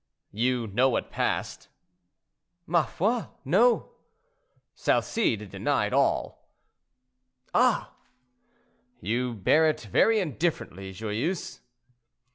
[0.31, 1.67] "You know what passed?"
[2.65, 3.25] "Ma foi!
[3.45, 3.91] no."
[4.73, 6.43] "Salcede denied all."
[7.53, 7.93] "Ah!"
[8.99, 11.61] "You bear it very indifferently, Joyeuse."